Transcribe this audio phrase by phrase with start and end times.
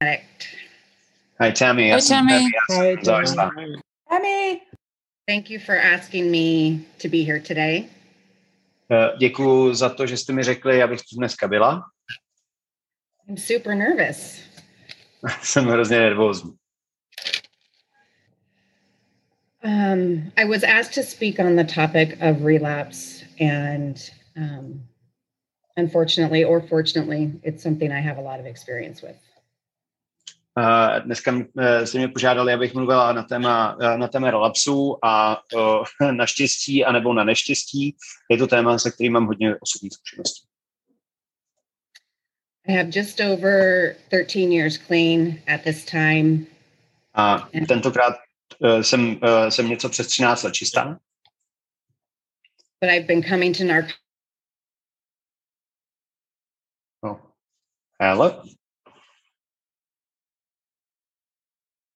[0.00, 0.48] addict.
[1.40, 1.90] Hi, Tammy.
[1.90, 2.50] Hi, Tammy.
[2.70, 3.50] Hi, Závisla.
[4.08, 4.62] Tammy.
[5.26, 7.88] Thank you for asking me to be here today.
[9.18, 11.82] Děkuji za to, že jste mi řekli, abych tu dneska byla.
[13.28, 14.40] I'm super nervous.
[15.42, 16.52] Jsem hrozně nervózní.
[19.64, 23.96] Um, I was asked to speak on the topic of relapse, and
[24.36, 24.86] um,
[25.76, 29.16] unfortunately or fortunately, it's something I have a lot of experience with.
[30.58, 35.42] Eh, Dneska eh, jste mě požádali, abych mluvila na téma, eh, na téma relapsu a
[36.10, 37.96] naštěstí anebo na neštěstí.
[38.30, 40.46] Je to téma, se kterým mám hodně osobních zkušeností.
[42.68, 43.94] I have just over
[44.26, 46.46] 13 years clean at this time.
[47.14, 48.16] A tentokrát
[48.80, 50.98] jsem, jsem něco přes 13 let čistá,
[52.80, 53.92] but I've been coming to narc.
[57.04, 57.20] No.
[58.00, 58.42] Hello?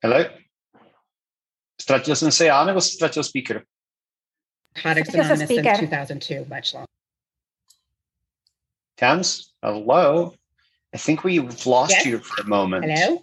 [0.03, 0.25] Hello?
[1.81, 3.65] Ztratil jsem se já, nebo ztratil speaker?
[4.85, 5.89] Narcotics Because of Anonymous since speaker.
[5.89, 6.87] 2002, much longer.
[8.97, 9.53] Tams?
[9.63, 10.33] Hello?
[10.95, 12.07] I think we've lost Yes?
[12.07, 12.85] you for a moment.
[12.85, 13.23] Hello?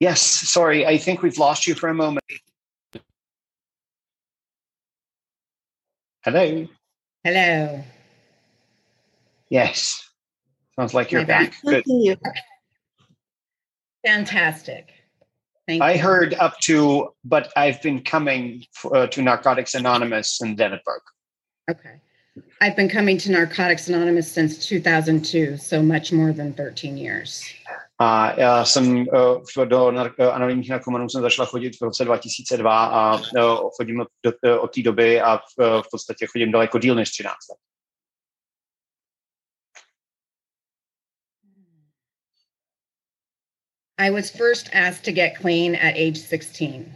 [0.00, 2.24] Yes, sorry, I think we've lost you for a moment.
[6.24, 6.68] Hello?
[7.24, 7.84] Hello.
[9.50, 10.08] Yes.
[10.76, 11.50] Sounds like you're My bad.
[11.64, 11.84] back.
[11.84, 12.18] Good.
[14.06, 14.92] Fantastic.
[15.70, 16.02] Thank I you.
[16.02, 20.82] heard up to, but I've been coming f- uh, to Narcotics Anonymous and then it
[20.84, 21.06] broke.
[21.70, 22.00] Okay.
[22.60, 27.44] I've been coming to Narcotics Anonymous since 2002, so much more than 13 years.
[28.00, 33.14] A já jsem uh, do uh, anonymních narkomanů jsem začala chodit v roce 2002 a
[33.16, 37.10] uh, chodím od, do, od té doby a v, v podstatě chodím daleko díl než
[37.10, 37.58] 13 let.
[44.00, 46.88] I was first asked to get clean at age 16.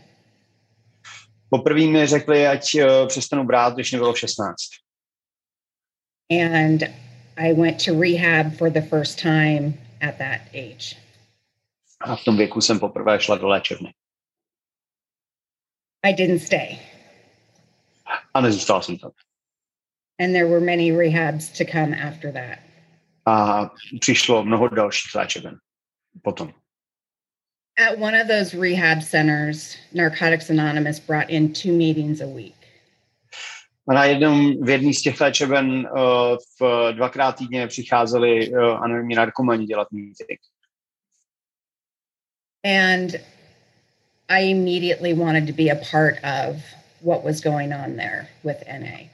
[1.49, 4.57] Poprvé mi řekli, ať uh, přestanu brát, když mi bylo 16.
[6.31, 6.83] And
[7.37, 10.97] I went to rehab for the first time at that age.
[12.01, 13.95] A v tom věku jsem poprvé šla do léčebny.
[16.03, 16.79] I didn't stay.
[18.35, 19.11] A nezůstal jsem tam.
[20.21, 22.59] And there were many rehabs to come after that.
[23.27, 25.59] A přišlo mnoho dalších léčeben
[26.23, 26.64] potom.
[27.77, 32.55] At one of those rehab centers, Narcotics Anonymous brought in two meetings a week.
[33.87, 39.67] Na jednom, v jedné z těch léčeben uh, v dvakrát týdně přicházeli uh, anonymní narkomani
[39.67, 40.41] dělat meeting.
[42.65, 43.21] And
[44.29, 46.57] I immediately wanted to be a part of
[47.03, 49.11] what was going on there with NA.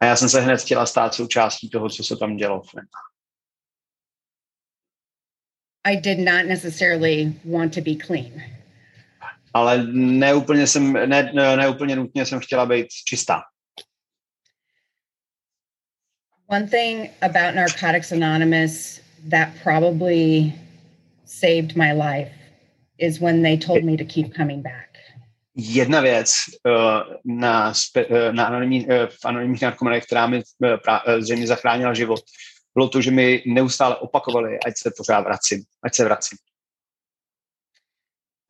[0.00, 2.62] A já jsem se hned chtěla stát součástí toho, co se tam dělo.
[5.84, 8.42] I did not necessarily want to be clean.
[9.54, 13.42] Ale neúplně, jsem, ne, ne, neúplně nutně jsem chtěla být čistá.
[16.46, 19.00] One thing about Narcotics Anonymous
[19.30, 20.52] that probably
[21.26, 22.32] saved my life
[22.98, 24.88] is when they told me to keep coming back.
[25.54, 26.34] Jedna věc
[26.66, 31.20] uh, na, spe, uh, na anonymní, uh, v anonymních narkomanech, která mi uh, pra, uh,
[31.20, 32.20] zřejmě zachránila život,
[32.78, 36.38] bylo to, že mi neustále opakovali, ať se pořád vracím, ať se vracím.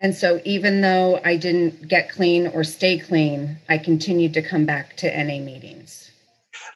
[0.05, 4.65] And so, even though I didn't get clean or stay clean, I continued to come
[4.65, 6.09] back to NA meetings.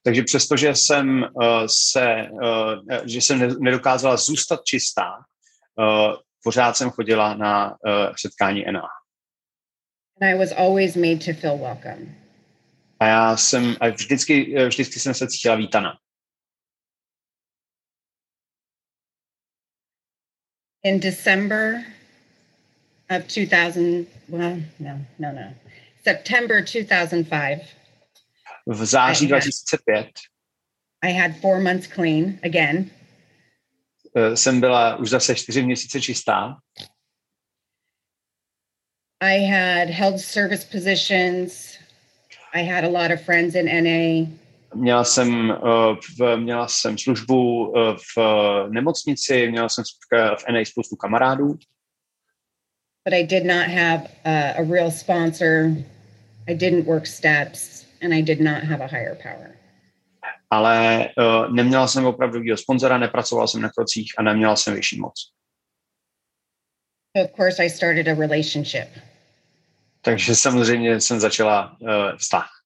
[0.05, 6.91] Takže přestože jsem uh, se, uh, že jsem ne- nedokázala zůstat čistá, uh, pořád jsem
[6.91, 8.89] chodila na uh, setkání NA.
[10.21, 12.23] And I was always made to feel welcome.
[13.01, 15.93] A já jsem, a vždycky, eh, vždycky jsem se cítila vítaná.
[20.85, 21.85] In December
[23.11, 25.53] of 2000, well, no, no, no,
[26.05, 27.63] September 2005,
[28.67, 29.39] V září Aha.
[29.41, 30.11] 2005
[31.05, 32.91] I had four months clean again.
[34.17, 36.57] eh, jsem byla už zase čtyři měsíce čistá.
[39.21, 41.79] I had held service positions.
[42.53, 44.27] I had a lot of friends in NA.
[44.75, 45.57] Měla jsem, eh,
[46.19, 51.59] v, měla jsem službu eh, v eh, nemocnici, měla jsem v NA spoustu kamarádů,
[53.05, 55.75] but I did not have uh, a real sponsor.
[56.47, 59.59] I didn't work steps, and I did not have a higher power.
[60.51, 65.15] ale uh, neměla jsem opravdového sponzora, nepracovala jsem na krocích a neměla jsem vyšší moc.
[67.17, 68.89] So of course, I started a relationship.
[70.01, 72.62] Takže samozřejmě jsem začala uh, vztah.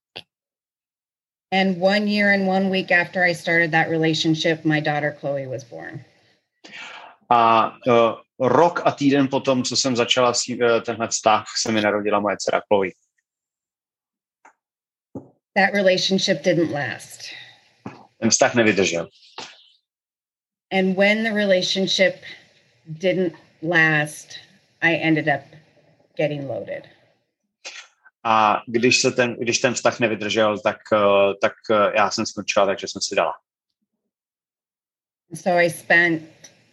[1.53, 5.63] And one year and one week after I started that relationship, my daughter Chloe was
[5.65, 6.05] born.
[7.31, 12.21] A uh, rok a týden potom, co jsem začala uh, tenhle vztah, se mi narodila
[12.21, 12.91] moje dcera Chloe.
[15.55, 17.33] That relationship didn't last.
[18.21, 19.09] Ten vztah nevydržel.
[20.71, 22.25] And when the relationship
[22.99, 24.39] didn't last,
[24.83, 25.43] I ended up
[26.17, 26.89] getting loaded.
[28.29, 32.67] A když, se ten, když ten vztah nevydržel, tak, uh, tak uh, já jsem skončila,
[32.67, 33.33] takže jsem si dala.
[35.35, 36.23] So I spent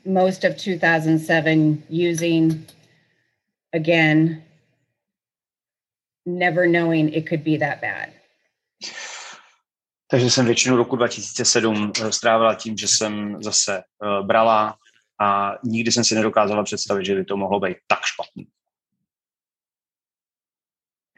[0.06, 2.74] most of 2007 using
[3.74, 4.44] again,
[6.26, 8.10] never knowing it could be that bad.
[10.08, 13.84] Takže jsem většinu roku 2007 eh, strávila tím, že jsem zase
[14.22, 14.76] brala
[15.22, 18.48] a nikdy jsem si nedokázala představit, že by to mohlo být tak špatný.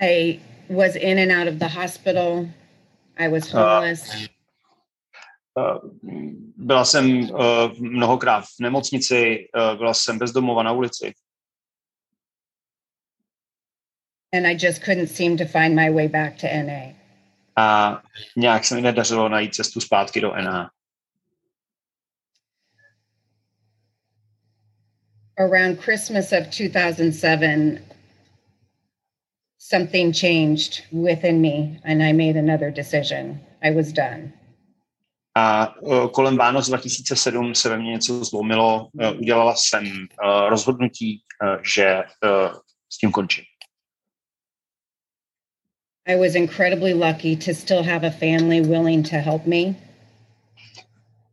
[0.02, 0.40] I
[0.70, 2.50] was in and out of the hospital.
[3.18, 4.28] I was homeless.
[5.58, 5.80] Uh,
[6.58, 7.40] byla jsem uh,
[7.80, 11.14] mnohokrát v nemocnici, uh, byla jsem bezdomova na ulici.
[14.34, 16.96] And I just couldn't seem to find my way back to NA.
[17.58, 18.02] A
[18.36, 20.72] nějak se mi nedařilo najít cestu zpátky do NA.
[25.38, 27.78] Around Christmas of 2007,
[29.70, 33.40] something changed within me and I made another decision.
[33.64, 34.34] I was done.
[35.38, 35.76] A
[36.12, 38.88] kolem Vánoc 2007 se ve mně něco zlomilo.
[38.94, 42.04] Uh, udělala jsem uh, rozhodnutí, uh, že
[42.90, 43.44] s tím končím.
[46.08, 49.76] I was incredibly lucky to still have a family willing to help me.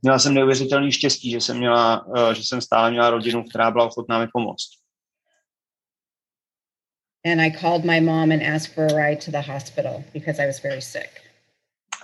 [0.03, 4.19] Měla jsem neuvěřitelný štěstí, že jsem, měla, že jsem stále měla rodinu, která byla ochotná
[4.19, 4.82] mi pomoct.
[7.25, 10.47] And I called my mom and asked for a ride to the hospital because I
[10.47, 11.11] was very sick.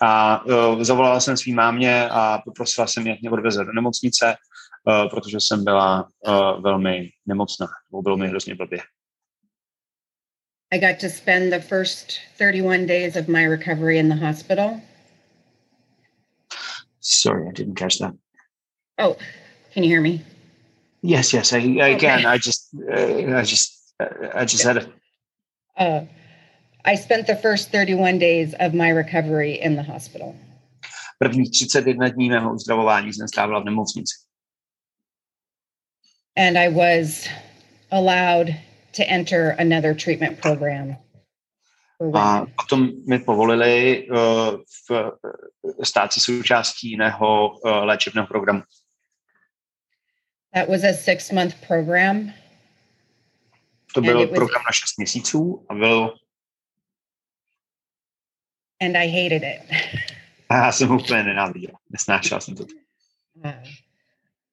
[0.00, 4.34] A uh, zavolala jsem svým mámě a poprosila jsem je, mě odveze do nemocnice,
[4.84, 8.78] uh, protože jsem byla uh, velmi nemocná, nebo bylo mi hrozně blbě.
[10.70, 14.80] I got to spend the first 31 days of my recovery in the hospital.
[17.00, 18.14] Sorry, I didn't catch that.
[18.98, 19.16] Oh,
[19.74, 20.20] can you hear me?
[21.02, 21.98] Yes, yes, I, I Okay.
[21.98, 22.26] can.
[22.26, 24.92] I just, uh, I just, uh, I just had a
[25.78, 26.04] Uh,
[26.84, 30.34] I spent the first 31 days of my recovery in the hospital.
[31.18, 34.14] prvních 31 dní mého uzdravování jsem strávila v nemocnici.
[36.36, 37.28] And I was
[37.90, 38.54] allowed
[38.96, 40.96] to enter another treatment program.
[42.14, 44.16] A potom mi povolili uh,
[44.88, 48.62] v, uh, stát se součástí jiného uh, léčebného programu.
[50.54, 52.32] That was a six month program.
[53.94, 56.14] To byl program na 6 měsíců a byl,
[58.80, 59.60] and I hated it.
[60.50, 61.78] já jsem úplně nenáviděla.
[61.90, 62.64] Nesnášela jsem to.
[62.64, 63.52] Uh,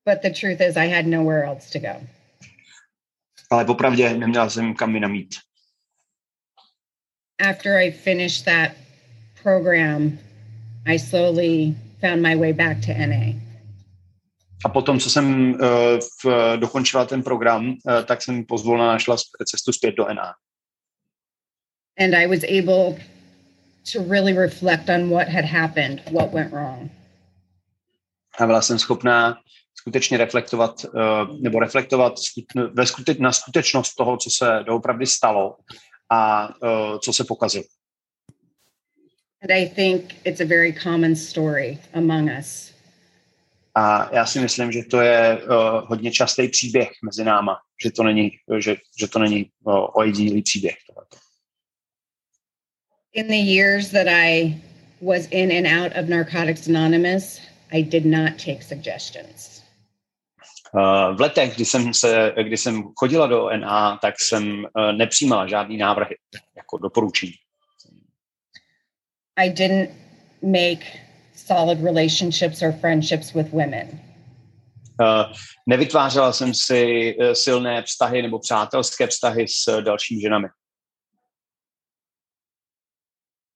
[0.05, 2.07] but the truth is, I had nowhere else to go.
[3.49, 5.35] Ale popravdě neměla jsem kam jinam jít.
[7.49, 8.71] After I finished that
[9.43, 10.19] program,
[10.85, 13.44] I slowly found my way back to NA.
[14.65, 15.59] A potom, co jsem uh,
[16.23, 17.75] v, dokončila ten program, uh,
[18.05, 20.33] tak jsem pozvolna našla cestu zpět do NA.
[21.99, 22.97] And I was able
[23.93, 26.91] to really reflect on what had happened, what went wrong.
[28.39, 29.37] A byla jsem schopná
[29.73, 35.55] skutečně reflektovat, uh, nebo reflektovat skut- ve skute- na skutečnost toho, co se doopravdy stalo
[36.09, 37.65] a uh, co se pokazilo.
[39.41, 42.74] And I think it's a very common story among us.
[43.75, 48.03] A já si myslím, že to je uh, hodně častý příběh mezi náma, že to
[48.03, 50.75] není, že, že to není uh, ojedinělý příběh.
[50.87, 51.17] tohleto.
[53.13, 54.61] In the years that I
[55.01, 57.41] was in and out of Narcotics Anonymous,
[57.71, 59.63] I did not take suggestions.
[60.73, 65.47] Uh, v letech, kdy jsem, se, kdy jsem chodila do NA, tak jsem uh, nepřijímala
[65.47, 66.15] žádný návrhy
[66.55, 67.33] jako doporučení.
[69.37, 69.89] I didn't
[70.41, 71.04] make
[71.35, 73.99] solid relationships or friendships with women.
[75.01, 75.33] Uh,
[75.67, 80.47] nevytvářela jsem si uh, silné vztahy nebo přátelské vztahy s uh, dalšími ženami.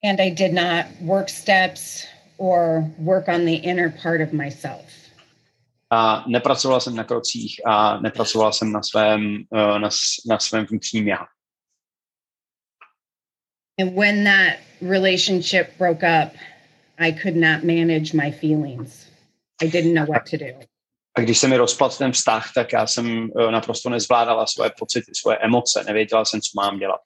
[0.04, 2.08] And I did not work steps
[2.38, 4.86] or work on the inner part of myself.
[5.92, 9.90] A nepracovala jsem na krocích a nepracovala jsem na svém, na,
[10.30, 11.26] na svém vnitřním já.
[13.80, 16.34] And when that relationship broke up,
[17.00, 19.08] I could not manage my feelings.
[19.62, 20.54] I didn't know what to do.
[21.18, 25.12] A když se mi rozpadl ten vztah, tak já jsem uh, naprosto nezvládala svoje pocity,
[25.16, 27.02] svoje emoce, nevěděla jsem, co mám dělat.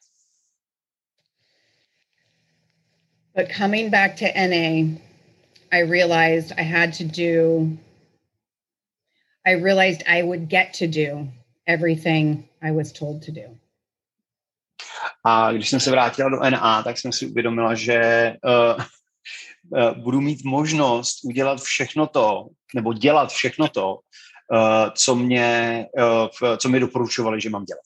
[3.36, 5.00] But coming back to NA,
[5.72, 7.68] I realized I had to do,
[9.46, 11.28] I realized I would get to do
[11.66, 13.58] everything I was told to do.
[15.24, 18.84] A když jsem se vrátila do NA, tak jsem si uvědomila, že uh,
[19.94, 26.70] budu mít možnost udělat všechno to, nebo dělat všechno to, uh, co, mě, uh, co
[26.70, 27.84] mi doporučovali, že mám dělat.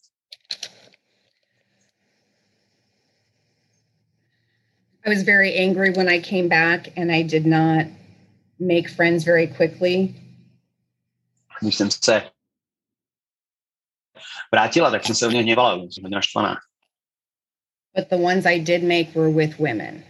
[5.05, 7.87] I was very angry when I came back and I did not
[8.59, 10.13] make friends very quickly.
[11.61, 12.31] Když jsem se
[14.51, 16.55] vrátila, tak jsem se hodně hněvala, jsem naštvaná.
[17.95, 20.03] But the ones I did make were with women.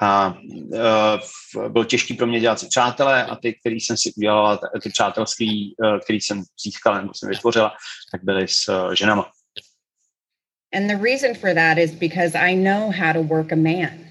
[0.00, 4.60] A uh, bylo těžké pro mě dělat si přátelé a ty, který jsem si udělala,
[4.82, 7.72] ty přátelský, uh, který jsem získala nebo jsem vytvořila,
[8.12, 9.30] tak byly s uh, ženama.
[10.74, 14.08] And the reason for that is because I know how to work a man.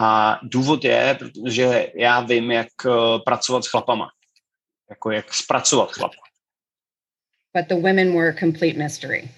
[0.00, 2.68] A důvod je, protože já vím, jak
[3.24, 4.08] pracovat s chlapama.
[4.90, 6.16] Jako jak zpracovat chlapa.
[7.54, 9.28] But the women were a complete mystery.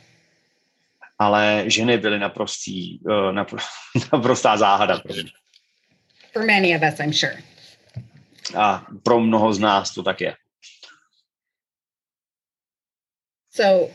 [1.18, 3.56] Ale ženy byly naprostý, uh, napr
[4.12, 5.30] naprostá záhada pro mě.
[6.32, 7.42] For many of us, I'm sure.
[8.56, 10.36] A pro mnoho z nás to tak je.
[13.50, 13.92] So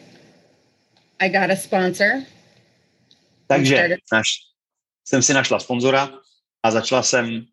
[1.19, 2.07] I got a sponsor.
[3.47, 4.29] Takže naš,
[5.05, 6.09] jsem si našla sponzora
[6.63, 7.45] a začala jsem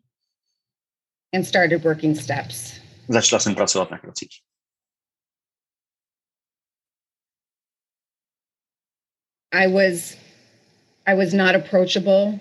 [1.33, 2.79] and started working steps.
[3.09, 4.29] Začala jsem pracovat na krocích.
[9.57, 10.15] I was
[11.07, 12.39] I was not approachable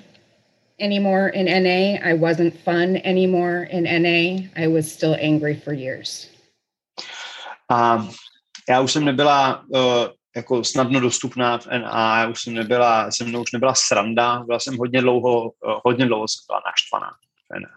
[0.79, 1.99] anymore in NA.
[2.11, 4.49] I wasn't fun anymore in NA.
[4.63, 6.29] I was still angry for years.
[7.71, 8.09] A
[8.69, 9.81] já už jsem nebyla uh,
[10.37, 14.59] jako snadno dostupná v NA, já už jsem nebyla, se mnou už nebyla sranda, byla
[14.59, 17.11] jsem hodně dlouho, uh, hodně dlouho jsem byla naštvaná
[17.51, 17.69] v NA.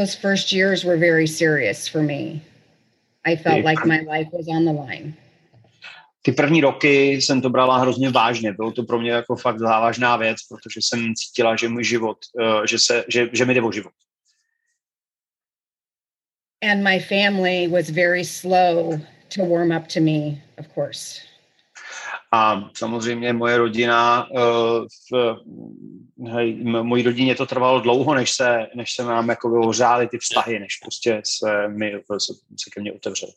[0.00, 2.40] Those first years were very serious for me.
[3.24, 5.14] I felt like my life was on the line.
[6.26, 8.52] Ty první roky jsem to brala hrozně vážně.
[8.52, 12.64] Bylo to pro mě jako fakt závažná věc, protože jsem cítila, že můj život, uh,
[12.64, 13.92] že, se, že, že mi jde o život.
[16.70, 19.00] And my family was very slow
[19.36, 21.20] to warm up to me, of course.
[22.32, 25.36] A samozřejmě moje rodina, uh, v,
[26.32, 30.58] hej, mojí rodině to trvalo dlouho, než se, než se nám jako vyhořály ty vztahy,
[30.58, 33.32] než prostě se, mi, se, se ke mně otevřely.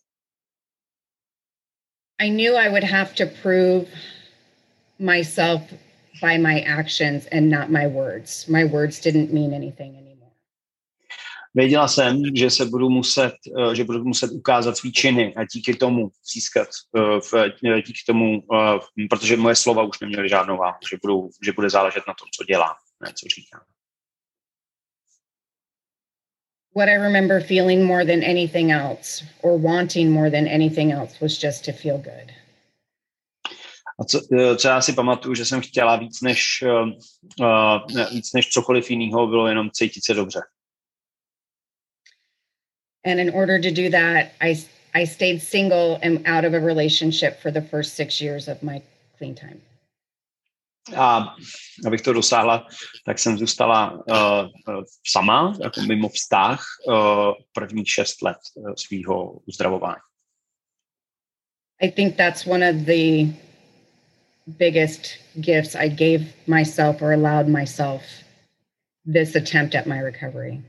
[2.20, 3.88] I knew I would have to prove
[5.00, 5.62] myself
[6.22, 8.48] by my actions and not my words.
[8.48, 10.18] My words didn't mean anything anymore.
[11.56, 15.74] Věděla jsem, že se budu muset, eh, že budu muset ukázat svý činy a díky
[15.74, 21.30] tomu získat, eh, díky tomu, eh, protože moje slova už neměly žádnou váhu, že, budou,
[21.46, 23.62] že bude záležet na tom, co dělám, ne co říkám.
[26.78, 31.36] What I remember feeling more than anything else or wanting more than anything else was
[31.36, 32.32] just to feel good.
[34.00, 34.22] A co,
[34.58, 36.64] co já si pamatuju, že jsem chtěla víc než,
[37.40, 40.40] uh, víc než cokoliv jiného, bylo jenom cítit se dobře.
[43.06, 44.56] And in order to do that, I,
[44.94, 48.82] I stayed single and out of a relationship for the first six years of my
[49.18, 49.62] clean time.
[50.96, 51.36] A
[51.88, 52.68] abych to dosáhla,
[53.06, 56.96] tak jsem zůstala uh, sama, jako mimo vztah, uh,
[57.54, 60.02] prvních šest let uh, svého uzdravování.
[61.82, 63.34] I think that's one of the
[64.48, 68.02] biggest gifts I gave myself or allowed myself
[69.14, 70.64] this attempt at my recovery.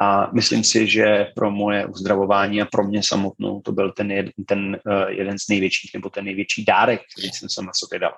[0.00, 4.26] A myslím si, že pro moje uzdravování a pro mě samotnou to byl ten, jed,
[4.46, 8.12] ten uh, jeden z největších, nebo ten největší dárek, který jsem sama sobě dal.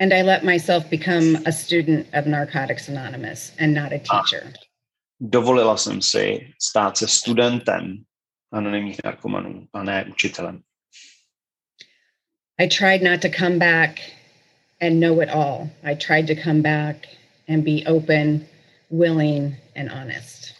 [0.00, 4.42] And I let myself become a student of Narcotics Anonymous and not a teacher.
[4.46, 4.52] A
[5.20, 7.96] dovolila jsem si stát se studentem
[8.52, 10.60] anonymních narkomanů a ne učitelem.
[12.58, 14.00] I tried not to come back
[14.80, 15.70] and know it all.
[15.82, 16.96] I tried to come back
[17.48, 18.46] and be open
[18.90, 20.54] willing and honest.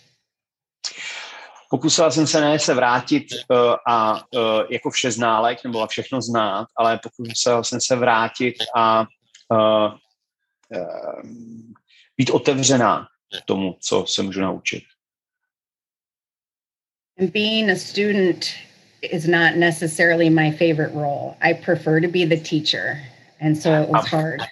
[1.70, 3.56] Pokusila jsem se ne se vrátit uh,
[3.86, 9.06] a uh, jako vše ználek nebo všechno znát, ale pokusila jsem se vrátit a
[9.50, 9.94] uh,
[10.76, 11.22] uh,
[12.16, 13.06] být otevřená
[13.44, 14.84] tomu, co se můžu naučit.
[17.20, 18.46] And being a student
[19.02, 21.36] is not necessarily my favorite role.
[21.40, 22.96] I prefer to be the teacher.
[23.40, 24.40] And so it was hard.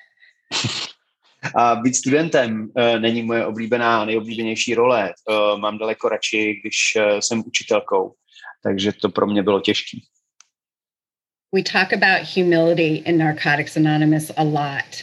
[1.55, 5.15] A být studentem uh, není moje oblíbená, nejoblíbenější role.
[5.29, 8.15] Uh, mám daleko radši, když uh, jsem učitelkou.
[8.63, 9.99] Takže to pro mě bylo těžké.
[11.51, 15.03] We talk about humility in Narcotics Anonymous a lot.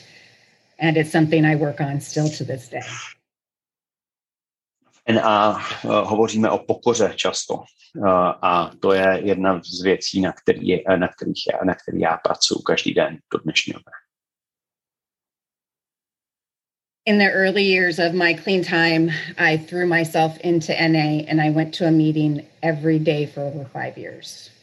[0.77, 2.81] And it's something I work on still to this day.
[5.07, 5.49] NA
[5.83, 7.63] uh, hovoříme o pokoře často uh,
[8.41, 12.93] a to je jedna z věcí, na, který, na, kterých na který já pracuji každý
[12.93, 13.91] den do dnešního dne.
[17.07, 21.51] In the early years of my clean time, I threw myself into NA and I
[21.51, 24.54] went to a meeting every day for over five years.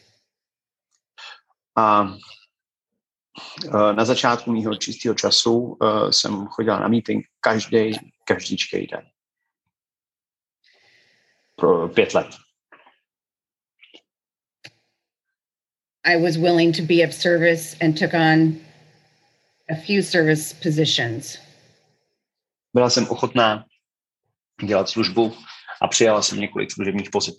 [1.76, 7.92] A uh, na začátku mého čistého času uh, jsem chodila na meeting každý,
[8.24, 8.56] každý
[8.90, 9.06] den.
[11.56, 12.26] Pro pět let.
[16.04, 18.56] I was willing to be of service and took on
[19.70, 21.38] a few service positions.
[22.74, 23.64] Byla jsem ochotná
[24.66, 25.36] dělat službu
[25.82, 27.38] a přijala jsem několik služebních pozic.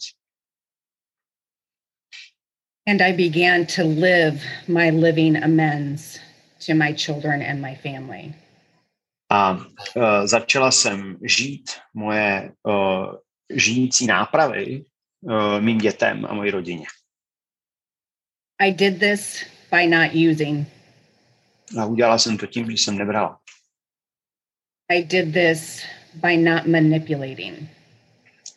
[2.85, 6.19] And I began to live my living amends
[6.67, 8.33] to my children and my family.
[9.31, 9.63] A uh,
[10.25, 13.15] začala jsem žít moje uh,
[13.55, 14.85] žijící nápravy
[15.21, 16.85] uh, mým dětem a mojí rodině.
[18.59, 20.67] I did this by not using.
[21.79, 23.39] A udělala jsem to tím, že jsem nebrala.
[24.89, 27.69] I did this by not manipulating.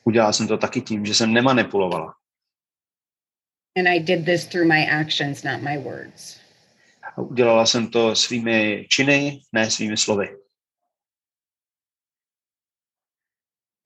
[0.05, 2.16] Udělala jsem to taky tím, že jsem nemanipulovala.
[3.77, 6.41] And I did this through my actions, not my words.
[7.03, 10.29] A udělala jsem to svými činy, ne svými slovy.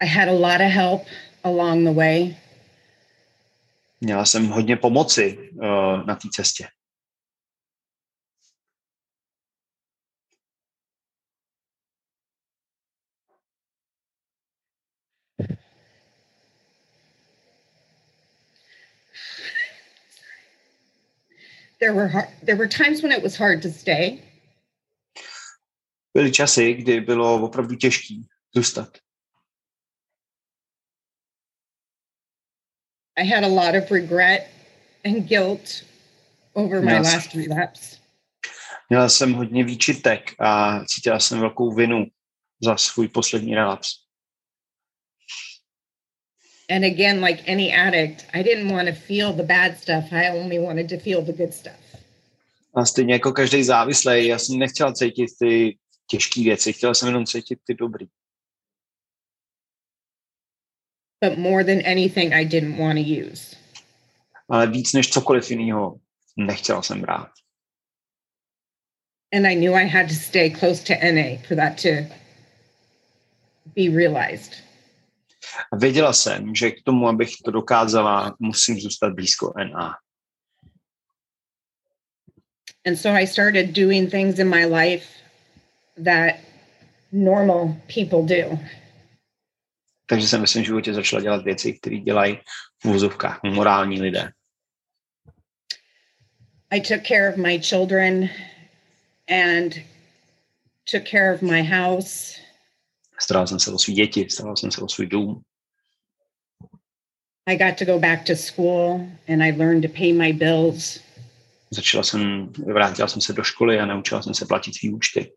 [0.03, 1.03] I had a lot of help
[1.45, 2.37] along the way.
[4.01, 6.69] Měla jsem hodně pomoci uh, na té cestě.
[21.81, 24.23] There were hard, there were times when it was hard to stay.
[26.15, 28.99] Byly časy, kdy bylo opravdu těžký zůstat.
[33.17, 34.49] I had a lot of regret
[35.05, 35.85] and guilt
[36.55, 37.97] over my last relapse.
[38.89, 42.07] Měla jsem hodně výčitek a cítila jsem velkou vinu
[42.63, 44.10] za svůj poslední relaps.
[46.71, 50.13] And again, like any addict, I didn't want to feel the bad stuff.
[50.13, 51.75] I only wanted to feel the good stuff.
[52.75, 57.27] A stejně jako každý závislý, já jsem nechtěla cítit ty těžké věci, chtěla jsem jenom
[57.27, 58.07] cítit ty dobrý.
[61.21, 63.57] But more than anything, I didn't want to use.
[64.49, 65.97] Ale víc než cokoliv jiného
[66.37, 67.31] nechtěla jsem brát.
[69.33, 71.89] And I knew I had to stay close to NA for that to
[73.77, 74.70] be realized.
[75.73, 79.95] A věděla jsem, že k tomu, abych to dokázala, musím zůstat blízko NA.
[82.87, 85.07] And so I started doing things in my life
[86.05, 86.35] that
[87.13, 88.59] normal people do.
[90.07, 92.39] Takže jsem ve svém životě začala dělat věci, které dělají
[92.83, 94.31] v úzovkách morální lidé.
[96.71, 98.31] I took care of my children
[99.29, 99.75] and
[100.85, 102.41] took care of my house.
[103.23, 105.43] Staral jsem se o svý děti, staral jsem se o svůj dům.
[107.47, 111.01] I got to go back to school and I learned to pay my bills.
[111.71, 115.33] Začala jsem, vrátila jsem se do školy a naučila jsem se platit svý účty.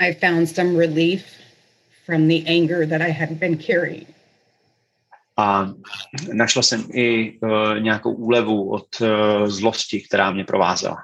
[0.00, 1.24] I found some relief
[2.06, 4.08] from the anger that I had been carrying.
[5.36, 5.74] A
[6.32, 9.08] našla jsem i uh, nějakou úlevu od uh,
[9.46, 10.96] zlosti, která mě provázela.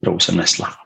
[0.00, 0.76] Kterou jsem nesla.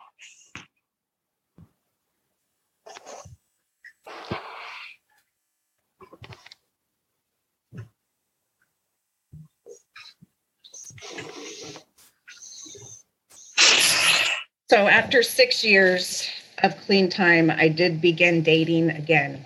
[14.70, 16.28] So after six years
[16.64, 19.44] of clean time, I did begin dating again.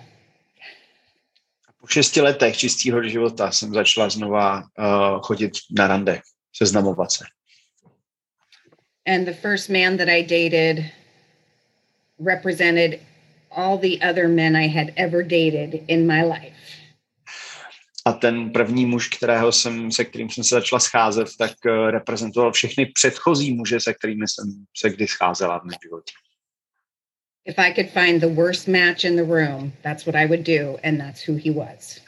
[1.77, 6.21] Po šesti letech čistého života jsem začala znova uh, chodit na rande,
[6.55, 7.25] seznamovat se.
[9.05, 10.91] And the first man that I dated
[12.19, 12.99] represented
[13.51, 16.53] all the other men I had ever dated in my life.
[18.05, 22.51] A ten první muž, kterého jsem, se kterým jsem se začala scházet, tak uh, reprezentoval
[22.51, 26.13] všechny předchozí muže, se kterými jsem se kdy scházela v mém životě.
[27.45, 30.77] If I could find the worst match in the room, that's what I would do,
[30.83, 31.99] and that's who he was.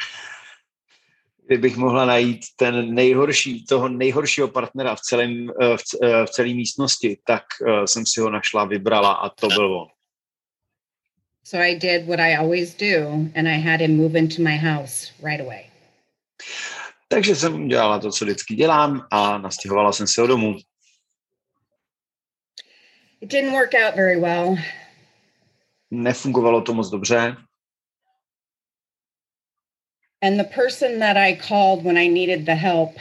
[1.52, 6.54] Kdybych mohla najít ten nejhorší, toho nejhoršího partnera v, celém, uh, v, uh, v celé
[6.54, 9.88] místnosti, tak uh, jsem si ho našla, vybrala a to byl on.
[11.44, 15.14] So I did what I always do, and I had him move into my house
[15.24, 15.64] right away.
[17.08, 20.56] Takže jsem dělala to, co vždycky dělám a nastěhovala jsem se do domu.
[23.22, 24.56] It didn't work out very well.
[25.92, 27.36] Nefungovalo to moc dobře.
[30.24, 32.92] And the person that I called when I needed the help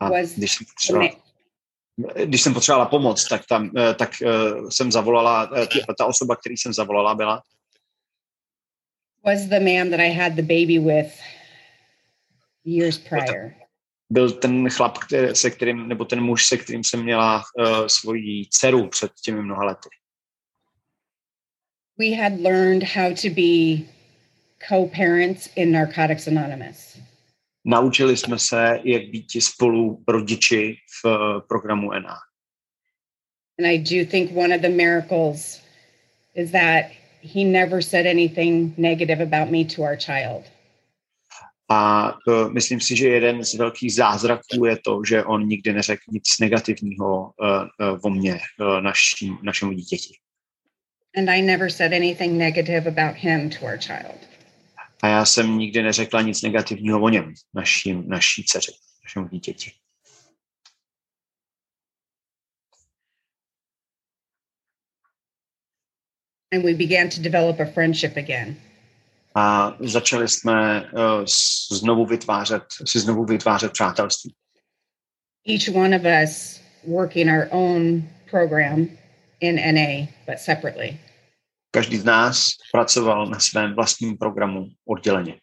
[0.00, 1.10] Was- když jsem potřebovala,
[2.24, 6.56] když jsem potřebovala pomoc, tak, tam, eh, tak uh, jsem zavolala, eh, ta osoba, který
[6.56, 7.42] jsem zavolala, byla
[9.24, 11.12] was the man that I had the baby with
[12.64, 13.54] years prior.
[14.10, 18.46] byl ten chlap, který, se kterým, nebo ten muž, se kterým jsem měla uh, svoji
[18.50, 19.88] dceru před těmi mnoha lety.
[21.98, 23.84] We had learned how to be
[24.68, 26.98] co parents in Narcotics Anonymous.
[27.64, 32.16] Naučili jsme se, jak být spolu rodiči v uh, programu NA.
[33.58, 35.62] And I do think one of the miracles
[36.34, 36.84] is that
[37.22, 40.44] he never said anything negative about me to our child.
[41.68, 46.02] A uh, myslím si, že jeden z velkých zázraků je to, že on nikdy neřekl
[46.10, 50.14] nic negativního uh, uh, o mně, uh, naší, našemu dítěti.
[51.16, 54.31] And I never said anything negative about him to our child.
[55.02, 58.72] A já jsem nikdy neřekla nic negativního o něm, naší, naší dceři,
[59.04, 59.72] našemu dítěti.
[66.54, 68.56] And we began to develop a friendship again.
[69.34, 71.24] A začali jsme uh,
[71.70, 74.34] znovu vytvářet, si znovu vytvářet přátelství.
[75.48, 78.88] Each one of us working our own program
[79.40, 80.98] in NA, but separately.
[81.74, 85.40] Každý z nás pracoval na svém vlastním programu odděleně.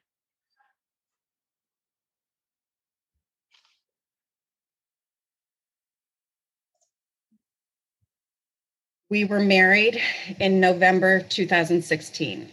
[9.12, 9.96] We were married
[10.40, 12.52] in November 2016.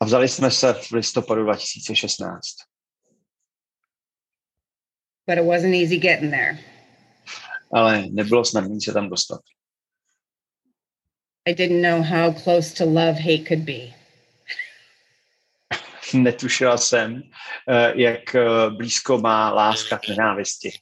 [0.00, 2.46] A vzali jsme se v listopadu 2016.
[5.26, 6.58] but it wasn't easy getting there.
[7.72, 9.40] Ale nebylo snadné se tam dostat.
[11.46, 13.94] I didn't know how close to love hate could be.
[16.14, 17.22] Netušila jsem,
[17.68, 20.72] eh, jak eh, blízko má láska k nenávisti.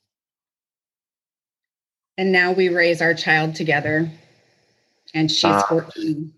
[2.18, 4.08] And now we raise our child together,
[5.14, 5.62] and she's Ah.
[5.68, 6.32] 14.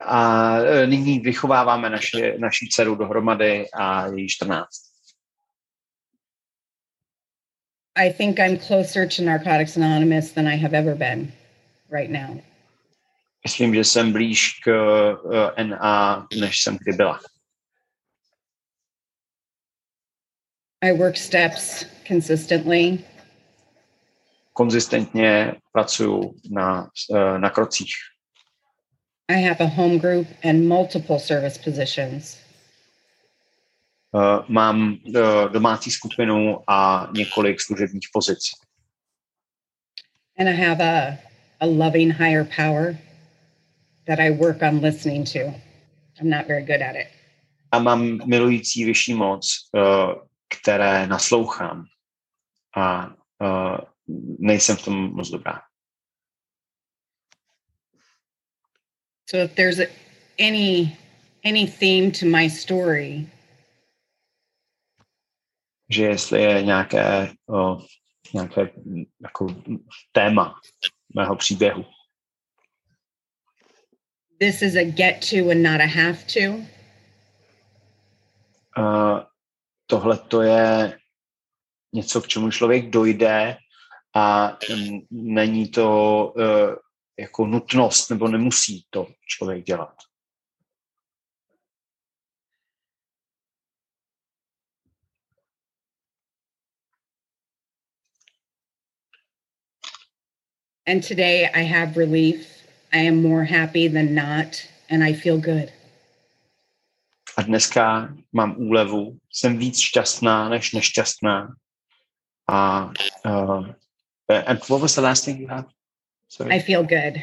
[0.00, 4.68] A eh, nyní vychováváme naši, naši dceru dohromady a její 14.
[7.96, 11.32] I think I'm closer to Narcotics Anonymous than I have ever been
[11.90, 12.40] right now.
[13.44, 14.68] Myslím, že jsem blíž k
[15.56, 17.20] eh, NA, než jsem kdy byla.
[20.80, 22.98] I work steps consistently.
[24.52, 27.94] Konzistentně pracuju na, eh, na krocích.
[29.28, 32.38] I have a home group and multiple service positions.
[34.14, 38.40] Eh, Mám eh, domácí skupinu a několik služebních pozic.
[40.38, 41.27] And I have a,
[41.60, 42.98] a loving higher power
[44.06, 45.52] that I work on listening to.
[46.20, 47.08] I'm not very good at it.
[47.72, 49.80] A mám milující vyšší moc, eh,
[50.48, 51.84] které naslouchám.
[52.76, 53.78] A eh,
[54.38, 55.62] nejsem v tom moc dobrá.
[59.30, 59.80] So if there's
[60.38, 60.96] any
[61.44, 63.26] any theme to my story,
[65.90, 67.84] Že jestli je nějaké, eh,
[68.34, 68.70] nějaké
[69.22, 69.46] jako
[70.12, 70.54] téma
[71.14, 71.84] mého příběhu,
[74.40, 76.64] this is a get to and not a have to.
[78.78, 79.20] Uh,
[79.86, 80.98] tohle to je
[81.94, 83.56] něco, k čemu člověk dojde
[84.16, 84.56] a
[85.10, 86.74] není to uh,
[87.18, 89.94] jako nutnost, nebo nemusí to člověk dělat.
[100.88, 102.64] And today I have relief.
[102.94, 105.70] I am more happy than not, and I feel good.
[107.36, 111.54] A dneska mám úlevu, jsem víc šťastná než nešťastná.
[112.48, 112.90] A
[113.24, 113.66] uh,
[114.46, 115.66] and what was the last thing you had?
[116.28, 116.54] Sorry.
[116.54, 117.22] I feel good.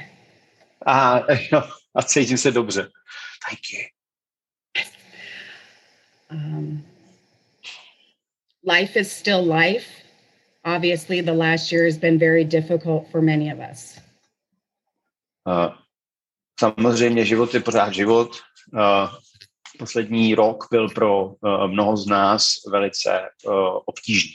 [0.85, 1.63] A, no,
[1.95, 2.89] a cítím se dobře.
[3.49, 3.79] Thank you.
[6.29, 6.85] Um,
[8.63, 10.04] life is still life.
[10.65, 13.99] Obviously, the last year has been very difficult for many of us.
[15.45, 15.69] Uh,
[16.59, 18.31] samozřejmě život je pořád život.
[18.73, 19.09] Uh,
[19.79, 23.21] poslední rok byl pro uh, mnoho z nás velice
[23.85, 24.31] obtížný.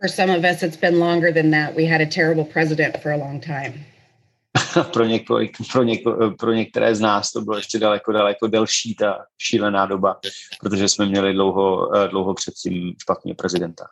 [0.00, 1.76] For some of us, it's been longer than that.
[1.76, 3.84] We had a terrible president for a long time.
[4.92, 9.26] pro, několik, pro, něko, pro některé z nás to bylo ještě daleko, daleko delší ta
[9.38, 10.20] šílená doba,
[10.60, 13.84] protože jsme měli dlouho, uh, dlouho předtím špatně prezidenta.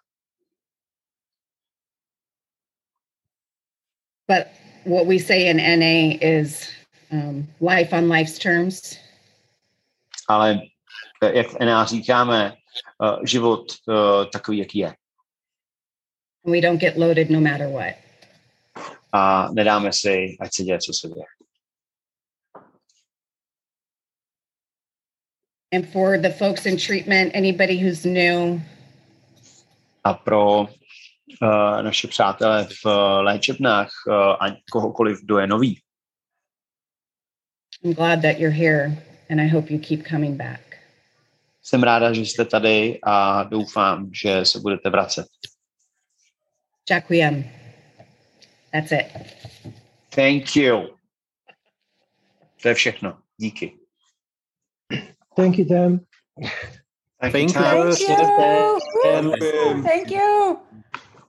[4.28, 4.52] But
[4.84, 6.68] what we say in NA is
[7.10, 8.98] um, life on life's terms.
[10.28, 10.60] Ale
[11.22, 12.56] jak v NA říkáme,
[13.02, 14.94] uh, život uh, takový, jaký je.
[16.44, 17.94] And we don't get loaded no matter what.
[19.12, 21.26] A nedáme si, ať se děje, co se děje.
[25.72, 28.60] And for the folks in treatment, anybody who's new,
[30.04, 30.68] A pro
[31.82, 35.80] naše přátelé v uh, léčebnách uh, a kohokoliv, kdo je nový,
[37.84, 38.96] I'm glad that you're here
[39.30, 40.60] and I hope you keep coming back.
[41.62, 45.26] jsem ráda, že jste tady a doufám, že se budete vracet.
[46.90, 47.44] Jacquiem.
[48.72, 49.06] That's it.
[50.14, 50.88] Thank you.
[52.62, 53.18] To je všechno.
[53.36, 53.78] Díky.
[55.36, 56.00] Thank you, Dan.
[57.20, 57.62] Thank, Thank Tom.
[57.62, 57.94] you.
[59.02, 59.82] Thank you.
[59.82, 60.58] Thank you.